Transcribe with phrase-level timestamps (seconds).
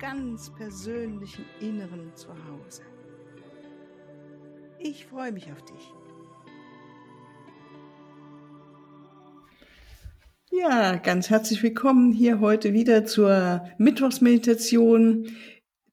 [0.00, 2.82] ganz persönlichen Inneren zu Hause.
[4.78, 5.94] Ich freue mich auf dich.
[10.50, 15.28] Ja, ganz herzlich willkommen hier heute wieder zur Mittwochsmeditation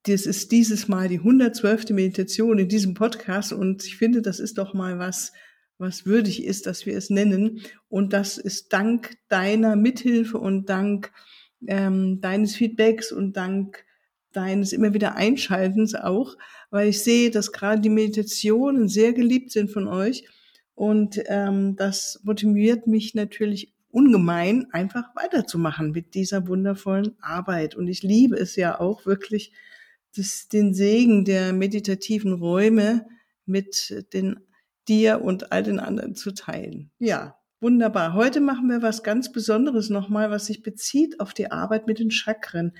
[0.03, 1.89] das ist dieses Mal die 112.
[1.89, 5.33] Meditation in diesem Podcast und ich finde, das ist doch mal was,
[5.79, 7.61] was würdig ist, dass wir es nennen.
[7.89, 11.11] Und das ist dank deiner Mithilfe und dank
[11.67, 13.85] ähm, deines Feedbacks und dank
[14.33, 16.35] deines immer wieder Einschaltens auch,
[16.69, 20.25] weil ich sehe, dass gerade die Meditationen sehr geliebt sind von euch
[20.75, 27.75] und ähm, das motiviert mich natürlich ungemein, einfach weiterzumachen mit dieser wundervollen Arbeit.
[27.75, 29.53] Und ich liebe es ja auch wirklich,
[30.15, 33.07] das, den Segen der meditativen Räume
[33.45, 34.39] mit den
[34.87, 36.91] dir und all den anderen zu teilen.
[36.99, 38.13] Ja, wunderbar.
[38.13, 42.11] Heute machen wir was ganz Besonderes nochmal, was sich bezieht auf die Arbeit mit den
[42.11, 42.73] Chakren.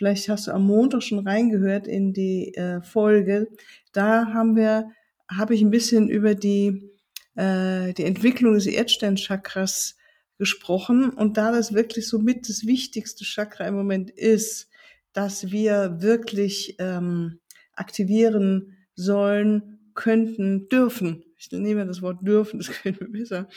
[0.00, 3.48] Vielleicht hast du am Montag schon reingehört in die äh, Folge.
[3.92, 4.90] Da haben wir,
[5.30, 6.90] habe ich ein bisschen über die
[7.36, 9.98] äh, die Entwicklung des Erdsternchakras
[10.38, 14.70] gesprochen und da das wirklich so mit das wichtigste Chakra im Moment ist,
[15.12, 17.38] dass wir wirklich ähm,
[17.74, 21.24] aktivieren sollen, könnten, dürfen.
[21.36, 23.48] Ich nehme das Wort dürfen, das gefällt mir besser,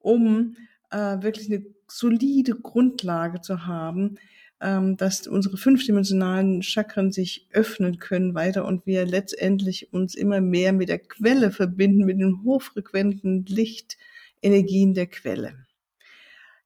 [0.00, 0.56] um
[0.90, 4.16] äh, wirklich eine solide Grundlage zu haben,
[4.96, 10.88] dass unsere fünfdimensionalen Chakren sich öffnen können weiter und wir letztendlich uns immer mehr mit
[10.88, 15.66] der Quelle verbinden, mit den hochfrequenten Lichtenergien der Quelle.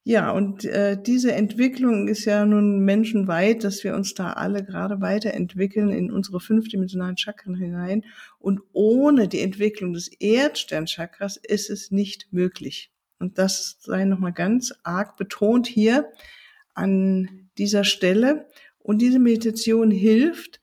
[0.05, 5.01] Ja, und äh, diese Entwicklung ist ja nun menschenweit, dass wir uns da alle gerade
[5.01, 8.05] weiterentwickeln in unsere fünfdimensionalen Chakren hinein.
[8.39, 12.91] Und ohne die Entwicklung des Erdsternchakras ist es nicht möglich.
[13.19, 16.05] Und das sei nochmal ganz arg betont hier
[16.73, 18.47] an dieser Stelle.
[18.79, 20.59] Und diese Meditation hilft,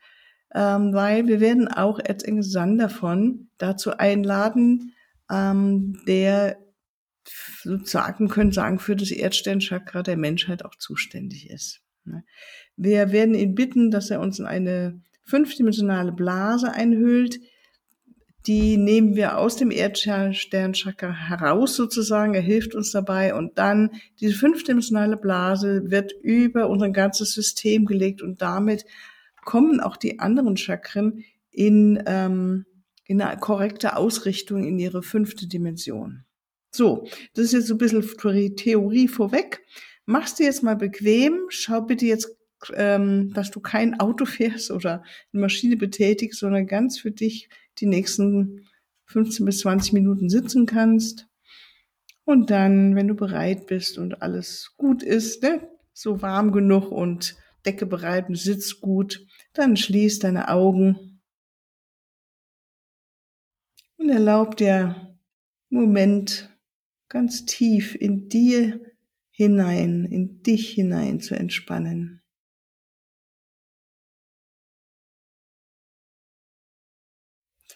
[0.54, 4.94] ähm, weil wir werden auch Erzengel von dazu einladen,
[5.30, 6.58] ähm, der
[7.62, 11.82] sozusagen können sagen, für das Erdsternchakra der Menschheit auch zuständig ist.
[12.04, 12.24] Ne?
[12.76, 17.40] Wir werden ihn bitten, dass er uns in eine fünfdimensionale Blase einhüllt.
[18.46, 22.34] Die nehmen wir aus dem Erdsternchakra heraus sozusagen.
[22.34, 23.34] Er hilft uns dabei.
[23.34, 23.90] Und dann
[24.20, 28.84] diese fünfdimensionale Blase wird über unser ganzes System gelegt und damit
[29.44, 32.66] kommen auch die anderen Chakren in, ähm,
[33.06, 36.24] in eine korrekte Ausrichtung in ihre fünfte Dimension.
[36.70, 39.62] So, das ist jetzt so ein bisschen Theorie vorweg.
[40.04, 42.36] Machst du jetzt mal bequem, schau bitte jetzt,
[42.74, 45.02] ähm, dass du kein Auto fährst oder
[45.32, 48.66] eine Maschine betätigst, sondern ganz für dich die nächsten
[49.06, 51.26] 15 bis 20 Minuten sitzen kannst.
[52.24, 57.36] Und dann, wenn du bereit bist und alles gut ist, ne, so warm genug und
[57.64, 61.20] Decke bereit und sitzt gut, dann schließ deine Augen
[63.96, 65.18] und erlaub dir
[65.68, 66.50] Moment
[67.08, 68.80] ganz tief in dir
[69.30, 72.22] hinein, in dich hinein zu entspannen.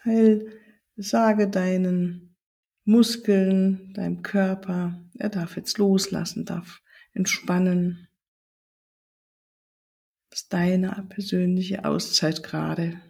[0.03, 0.53] Teil,
[0.97, 2.37] sage deinen
[2.85, 8.09] Muskeln, deinem Körper, er darf jetzt loslassen, darf entspannen.
[10.31, 13.01] Das ist deine persönliche Auszeit gerade.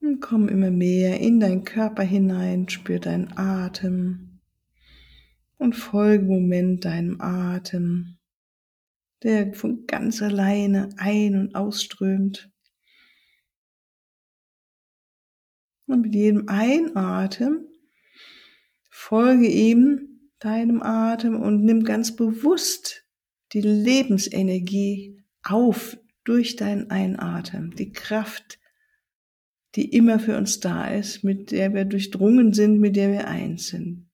[0.00, 4.40] Und komm immer mehr in deinen Körper hinein, spür deinen Atem
[5.56, 8.18] und folge im Moment deinem Atem,
[9.22, 12.53] der von ganz alleine ein- und ausströmt.
[15.86, 17.68] Und mit jedem Einatmen
[18.90, 23.06] folge ihm deinem Atem und nimm ganz bewusst
[23.52, 28.58] die Lebensenergie auf durch deinen Einatmen, die Kraft,
[29.74, 33.68] die immer für uns da ist, mit der wir durchdrungen sind, mit der wir eins
[33.68, 34.10] sind.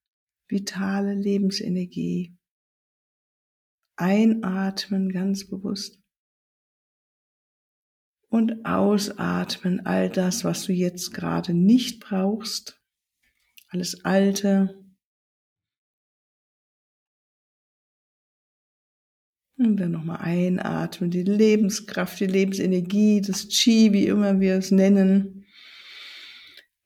[0.49, 2.37] Vitale Lebensenergie.
[3.97, 6.00] Einatmen ganz bewusst.
[8.31, 12.81] Und ausatmen all das, was du jetzt gerade nicht brauchst.
[13.69, 14.81] Alles Alte.
[19.59, 25.45] Und dann nochmal einatmen, die Lebenskraft, die Lebensenergie, das Chi, wie immer wir es nennen.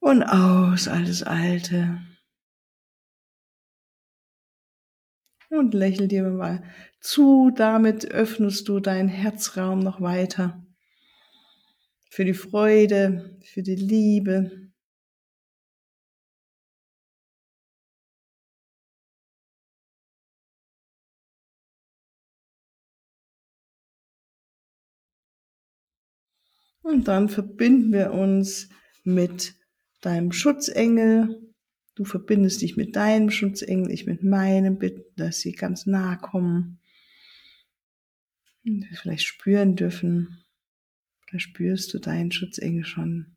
[0.00, 2.00] Und aus, alles Alte.
[5.50, 6.64] Und lächel dir mal
[7.00, 10.66] zu, damit öffnest du deinen Herzraum noch weiter.
[12.14, 14.70] Für die Freude, für die Liebe,
[26.82, 28.68] Und dann verbinden wir uns
[29.02, 29.56] mit
[30.00, 31.52] deinem Schutzengel.
[31.96, 36.78] Du verbindest dich mit deinem Schutzengel, ich mit meinem, bitten, dass sie ganz nah kommen.
[38.64, 40.43] Und wir vielleicht spüren dürfen.
[41.30, 43.34] Da spürst du deinen Schutzengel schon.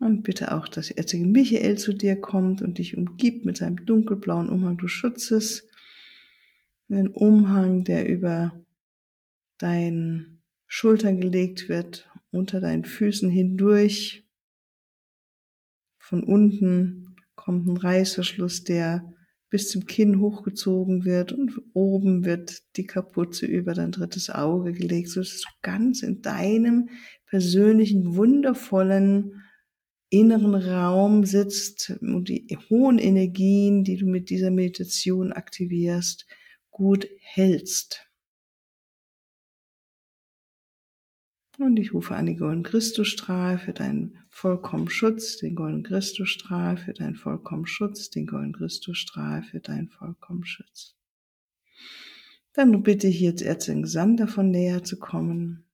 [0.00, 4.48] Und bitte auch, dass Erzengel Michael zu dir kommt und dich umgibt mit seinem dunkelblauen
[4.48, 5.68] Umhang des Schutzes.
[6.88, 8.64] Ein Umhang, der über
[9.58, 14.24] deinen Schultern gelegt wird, unter deinen Füßen hindurch.
[15.98, 19.12] Von unten kommt ein Reißverschluss, der
[19.50, 25.08] bis zum Kinn hochgezogen wird und oben wird die Kapuze über dein drittes Auge gelegt,
[25.08, 26.90] so dass du ganz in deinem
[27.26, 29.42] persönlichen, wundervollen
[30.10, 36.26] inneren Raum sitzt und die hohen Energien, die du mit dieser Meditation aktivierst,
[36.70, 38.07] gut hältst.
[41.58, 46.92] Und ich rufe an den goldenen Christusstrahl für deinen vollkommen Schutz, den goldenen Christusstrahl für
[46.92, 50.96] deinen vollkommen Schutz, den goldenen Christusstrahl für deinen vollkommen Schutz.
[52.52, 55.64] Dann bitte ich jetzt Erzengel Sander von näher zu kommen.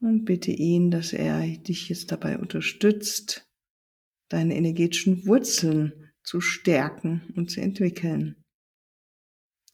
[0.00, 3.46] Und bitte ihn, dass er dich jetzt dabei unterstützt,
[4.30, 8.36] deine energetischen Wurzeln zu stärken und zu entwickeln.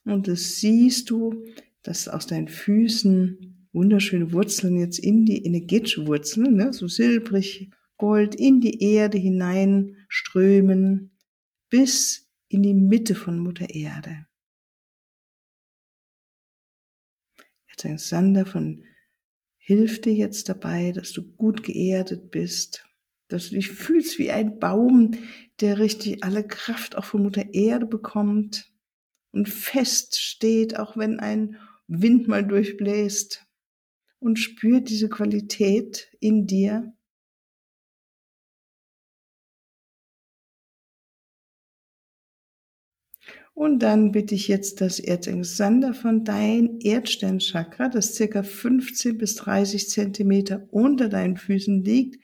[0.05, 1.45] Und das siehst du,
[1.83, 8.35] dass aus deinen Füßen wunderschöne Wurzeln jetzt in die energetische Wurzeln, ne, so silbrig Gold,
[8.35, 11.11] in die Erde hineinströmen,
[11.69, 14.27] bis in die Mitte von Mutter Erde.
[17.69, 18.85] Jetzt ein Sander von
[19.59, 22.88] hilft dir jetzt dabei, dass du gut geerdet bist,
[23.29, 25.13] dass du dich fühlst wie ein Baum,
[25.61, 28.73] der richtig alle Kraft auch von Mutter Erde bekommt
[29.33, 33.47] und fest steht, auch wenn ein Wind mal durchbläst
[34.19, 36.93] und spürt diese Qualität in dir.
[43.55, 49.89] Und dann bitte ich jetzt das Erzengel von dein Erdsternchakra, das circa 15 bis 30
[49.89, 52.23] Zentimeter unter deinen Füßen liegt,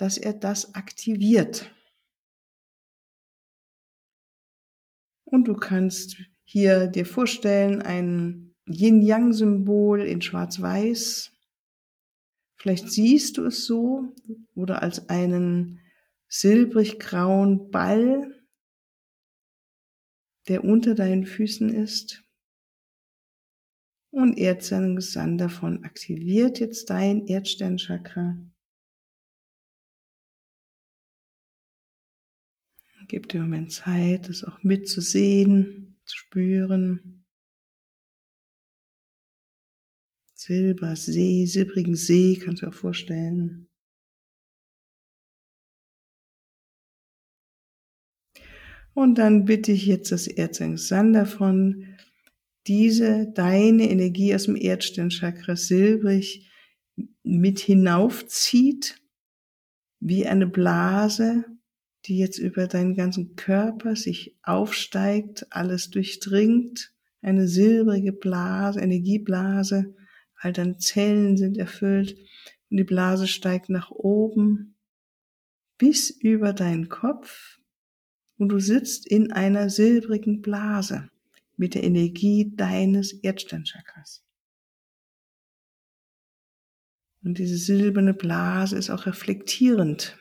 [0.00, 1.70] dass er das aktiviert.
[5.24, 11.32] Und du kannst hier dir vorstellen, ein Yin-Yang-Symbol in Schwarz-Weiß.
[12.56, 14.14] Vielleicht siehst du es so
[14.54, 15.80] oder als einen
[16.28, 18.42] silbrig-grauen Ball,
[20.48, 22.24] der unter deinen Füßen ist.
[24.10, 28.38] Und Erdsterngesand davon aktiviert jetzt dein Erdsternchakra.
[33.10, 37.24] Dir im Moment Zeit, das auch mitzusehen, zu spüren.
[40.34, 43.68] Silbersee, silbrigen See, kannst du dir auch vorstellen.
[48.94, 51.96] Und dann bitte ich jetzt das Erzengel davon,
[52.66, 56.50] diese, deine Energie aus dem Erdsternchakra silbrig
[57.22, 59.02] mit hinaufzieht,
[60.00, 61.44] wie eine Blase
[62.06, 66.92] die jetzt über deinen ganzen Körper sich aufsteigt, alles durchdringt,
[67.22, 69.94] eine silbrige Blase, Energieblase,
[70.36, 72.16] all deine Zellen sind erfüllt
[72.70, 74.76] und die Blase steigt nach oben
[75.76, 77.58] bis über deinen Kopf.
[78.38, 81.10] Und du sitzt in einer silbrigen Blase
[81.56, 84.24] mit der Energie deines Erdsternchakras.
[87.22, 90.16] Und diese silberne Blase ist auch reflektierend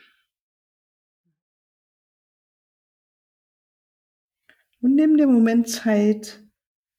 [4.81, 6.43] Und nimm dir Moment Zeit,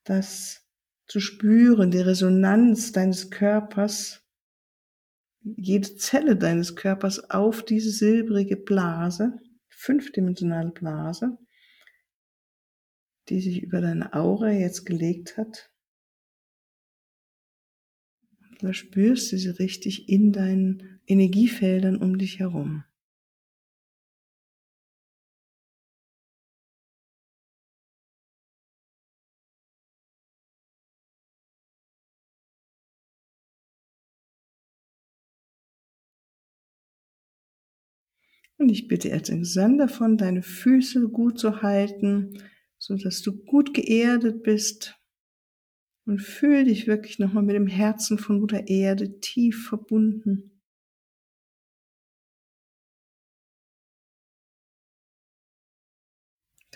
[0.04, 0.66] das
[1.06, 4.22] zu spüren, die Resonanz deines Körpers,
[5.42, 11.38] jede Zelle deines Körpers auf diese silbrige Blase, fünfdimensionale Blase,
[13.28, 15.72] die sich über deine Aura jetzt gelegt hat.
[18.60, 22.84] Da spürst du sie richtig in deinen Energiefeldern um dich herum.
[38.60, 42.42] Und ich bitte Alexander davon, deine Füße gut zu halten,
[42.76, 45.00] so dass du gut geerdet bist.
[46.04, 50.60] Und fühl dich wirklich nochmal mit dem Herzen von Mutter Erde tief verbunden.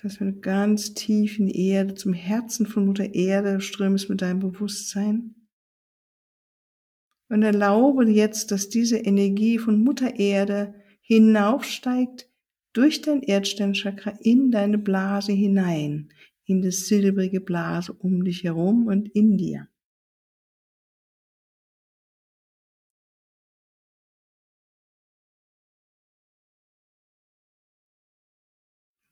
[0.02, 4.22] Dass wenn du ganz tief in die Erde, zum Herzen von Mutter Erde strömst mit
[4.22, 5.34] deinem Bewusstsein.
[7.28, 12.30] Und erlaube jetzt, dass diese Energie von Mutter Erde hinaufsteigt
[12.72, 16.12] durch dein Erdsternchakra in deine Blase hinein,
[16.46, 19.68] in das silbrige Blase um dich herum und in dir.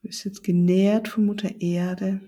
[0.01, 2.21] Du bist jetzt genährt von Mutter Erde.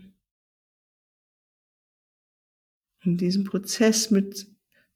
[3.02, 4.53] In diesem Prozess mit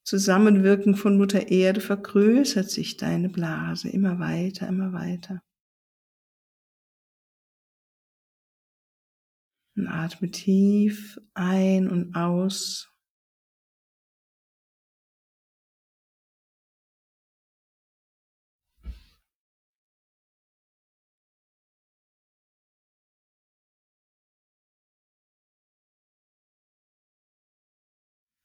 [0.08, 5.42] Zusammenwirken von Mutter Erde vergrößert sich deine Blase immer weiter, immer weiter.
[9.76, 12.90] Und atme tief ein und aus.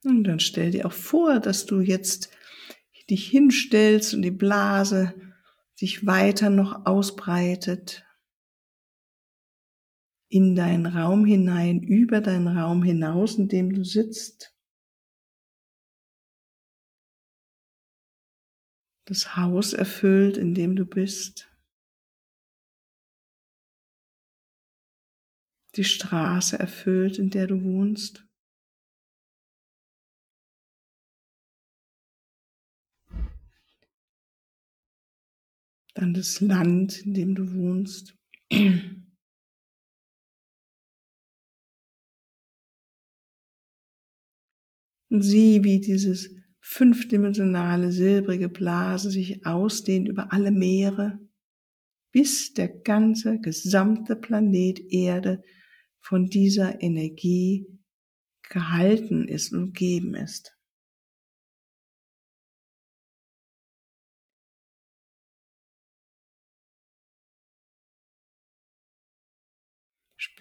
[0.04, 2.30] Und dann stell dir auch vor, dass du jetzt
[3.10, 5.14] dich hinstellst und die Blase
[5.76, 8.06] sich weiter noch ausbreitet
[10.30, 14.56] in deinen Raum hinein, über deinen Raum hinaus, in dem du sitzt.
[19.06, 21.52] Das Haus erfüllt, in dem du bist.
[25.76, 28.26] Die Straße erfüllt, in der du wohnst.
[35.94, 38.18] Dann das Land, in dem du wohnst.
[45.10, 51.20] Und sieh, wie dieses fünfdimensionale silbrige Blase sich ausdehnt über alle Meere,
[52.12, 55.44] bis der ganze gesamte Planet Erde
[56.00, 57.68] von dieser Energie
[58.50, 60.53] gehalten ist und gegeben ist.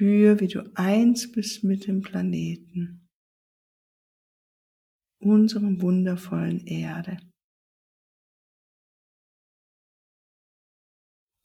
[0.02, 3.09] Spür, wie du eins bist mit dem Planeten,
[5.21, 7.18] unserem wundervollen Erde.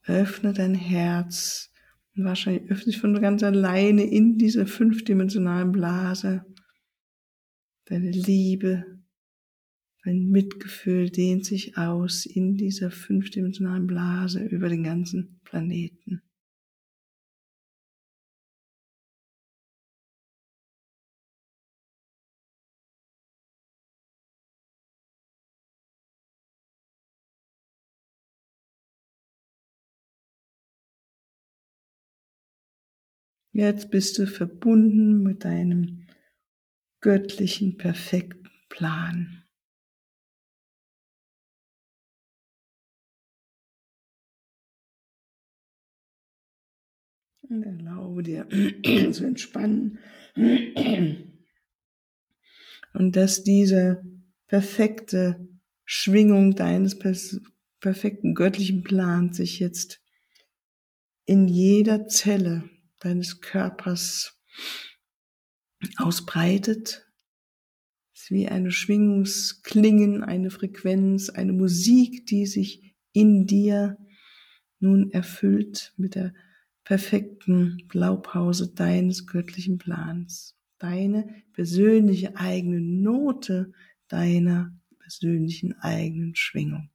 [0.08, 1.72] Öffne dein Herz
[2.16, 6.44] und wahrscheinlich öffne dich von ganz alleine in dieser fünfdimensionalen Blase.
[7.86, 9.04] Deine Liebe,
[10.04, 16.24] dein Mitgefühl dehnt sich aus in dieser fünfdimensionalen Blase über den ganzen Planeten.
[33.58, 36.06] Jetzt bist du verbunden mit deinem
[37.02, 39.46] göttlichen, perfekten Plan.
[47.42, 48.48] Und erlaube dir
[49.12, 49.98] zu entspannen.
[52.94, 54.06] Und dass diese
[54.46, 55.50] perfekte
[55.84, 57.00] Schwingung deines
[57.80, 60.00] perfekten göttlichen Plans sich jetzt
[61.26, 64.40] in jeder Zelle deines Körpers
[65.98, 67.08] ausbreitet.
[68.14, 73.98] Es ist wie eine Schwingungsklingen, eine Frequenz, eine Musik, die sich in dir
[74.80, 76.34] nun erfüllt mit der
[76.84, 80.56] perfekten Blaupause deines göttlichen Plans.
[80.78, 83.72] Deine persönliche eigene Note
[84.08, 86.90] deiner persönlichen eigenen Schwingung.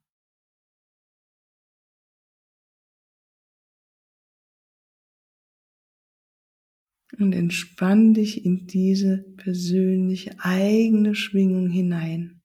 [7.18, 12.41] Und entspann dich in diese persönliche eigene Schwingung hinein.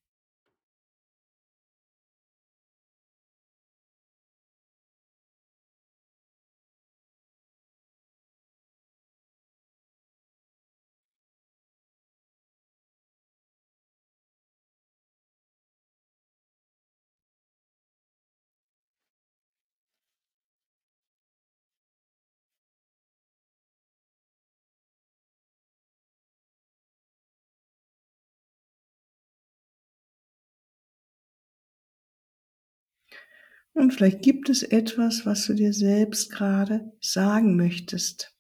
[33.74, 38.36] Und vielleicht gibt es etwas, was du dir selbst gerade sagen möchtest.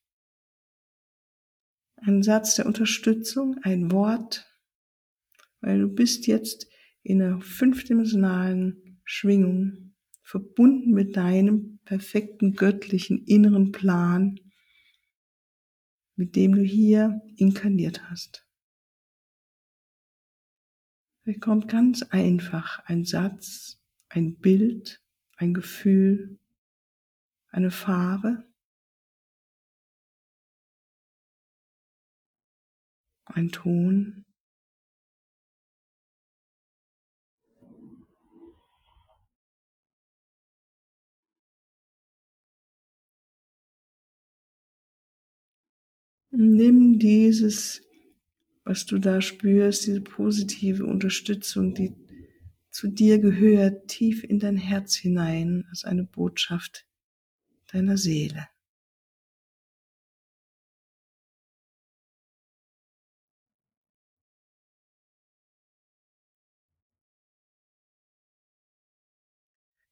[1.98, 4.46] Ein Satz der Unterstützung, ein Wort,
[5.62, 6.67] weil du bist jetzt
[7.03, 14.39] in einer fünfdimensionalen Schwingung, verbunden mit deinem perfekten göttlichen inneren Plan,
[16.17, 18.46] mit dem du hier inkarniert hast.
[21.24, 23.79] Da kommt ganz einfach ein Satz,
[24.10, 25.01] ein Bild,
[25.38, 26.39] ein Gefühl,
[27.50, 28.44] eine Farbe,
[33.25, 34.25] ein Ton.
[46.32, 47.82] Nimm dieses,
[48.63, 51.96] was du da spürst, diese positive Unterstützung, die
[52.77, 56.88] zu dir gehört, tief in dein Herz hinein, als eine Botschaft
[57.72, 58.48] deiner Seele.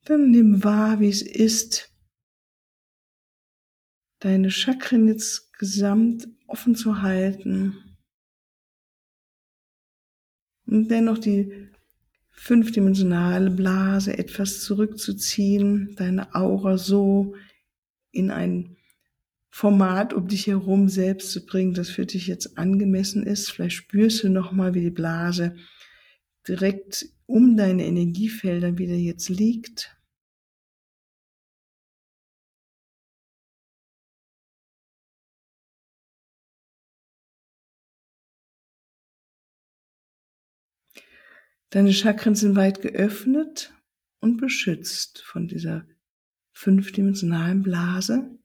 [0.04, 1.92] Dann nimm wahr, wie es ist,
[4.20, 7.98] deine Chakren jetzt gesamt offen zu halten
[10.68, 11.72] und dennoch die
[12.36, 17.36] fünfdimensionale Blase etwas zurückzuziehen, deine Aura so
[18.12, 18.77] in ein
[19.50, 23.51] Format um dich herum selbst zu bringen, das für dich jetzt angemessen ist.
[23.51, 25.56] Vielleicht spürst du nochmal, wie die Blase
[26.48, 29.95] direkt um deine Energiefelder wieder jetzt liegt.
[41.75, 43.74] Deine Chakren sind weit geöffnet
[44.22, 45.85] und beschützt von dieser
[46.53, 48.40] fünfdimensionalen Blase.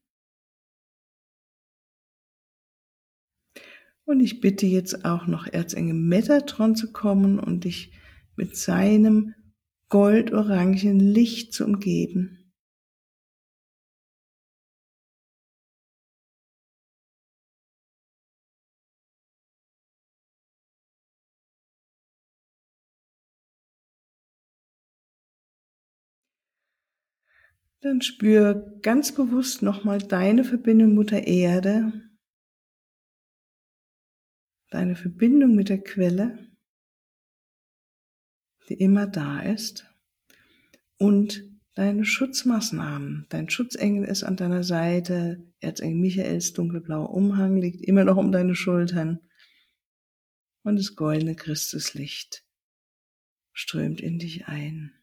[4.02, 7.92] Und ich bitte jetzt auch noch Erzengel Metatron zu kommen und dich
[8.34, 9.36] mit seinem
[9.90, 12.39] goldorangen Licht zu umgeben.
[27.82, 32.10] Dann spür ganz bewusst nochmal deine Verbindung Mutter Erde,
[34.68, 36.50] deine Verbindung mit der Quelle,
[38.68, 39.86] die immer da ist,
[40.98, 41.42] und
[41.74, 43.26] deine Schutzmaßnahmen.
[43.30, 48.54] Dein Schutzengel ist an deiner Seite, Erzengel Michaels dunkelblauer Umhang liegt immer noch um deine
[48.54, 49.20] Schultern
[50.62, 52.44] und das goldene Christuslicht
[53.52, 54.99] strömt in dich ein.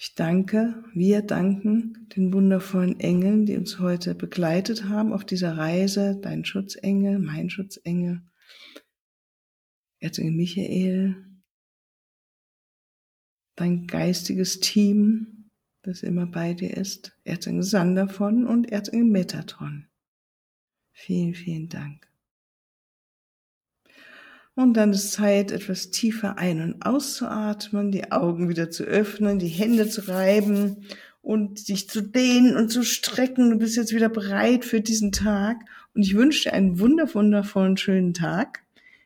[0.00, 6.16] Ich danke, wir danken den wundervollen Engeln, die uns heute begleitet haben auf dieser Reise,
[6.22, 8.22] dein Schutzengel, mein Schutzengel,
[9.98, 11.16] Erzengel Michael,
[13.56, 15.50] dein geistiges Team,
[15.82, 19.88] das immer bei dir ist, Erzengel Sandervon und Erzengel Metatron.
[20.92, 22.07] Vielen, vielen Dank.
[24.58, 29.46] Und dann ist Zeit, etwas tiefer ein- und auszuatmen, die Augen wieder zu öffnen, die
[29.46, 30.78] Hände zu reiben
[31.22, 33.50] und dich zu dehnen und zu strecken.
[33.50, 35.58] Du bist jetzt wieder bereit für diesen Tag.
[35.94, 38.64] Und ich wünsche dir einen wundervollen, schönen Tag.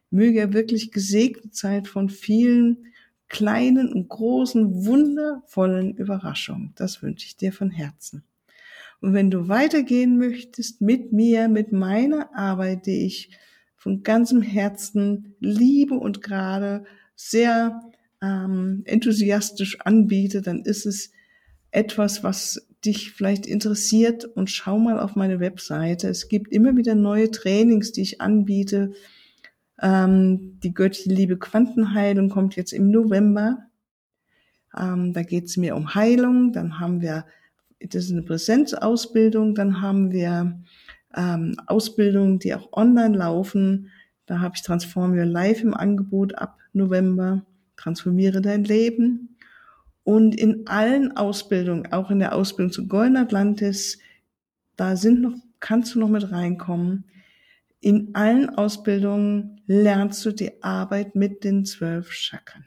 [0.09, 2.87] Möge er wirklich gesegnet sein von vielen
[3.29, 6.73] kleinen und großen, wundervollen Überraschungen.
[6.77, 8.25] Das wünsche ich dir von Herzen.
[9.03, 13.37] Und wenn du weitergehen möchtest mit mir, mit meiner Arbeit, die ich
[13.83, 16.85] von ganzem Herzen liebe und gerade
[17.17, 17.81] sehr
[18.23, 21.11] ähm, enthusiastisch anbiete, dann ist es
[21.73, 26.09] etwas, was dich vielleicht interessiert und schau mal auf meine Webseite.
[26.09, 28.93] Es gibt immer wieder neue Trainings, die ich anbiete.
[29.81, 33.67] Ähm, die göttliche Liebe Quantenheilung kommt jetzt im November.
[34.79, 36.53] Ähm, da geht es mir um Heilung.
[36.53, 37.27] Dann haben wir,
[37.81, 39.57] das ist eine Präsenzausbildung.
[39.57, 40.63] Dann haben wir
[41.17, 43.91] ähm, Ausbildungen, die auch online laufen.
[44.27, 47.45] Da habe ich Transform Your Life im Angebot ab November.
[47.77, 49.37] Transformiere dein Leben.
[50.05, 53.99] Und in allen Ausbildungen, auch in der Ausbildung zu Golden Atlantis,
[54.77, 57.05] da sind noch, kannst du noch mit reinkommen.
[57.81, 62.65] In allen Ausbildungen lernst du die Arbeit mit den zwölf Chakren.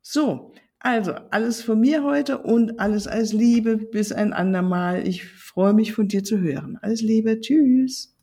[0.00, 5.06] So, also alles von mir heute und alles als Liebe bis ein andermal.
[5.06, 6.78] Ich freue mich von dir zu hören.
[6.80, 8.17] Alles Liebe, tschüss.